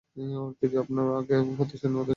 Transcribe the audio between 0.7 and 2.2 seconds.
আপনার সবার আগে প্রতিশোধ নেওয়া উচিত।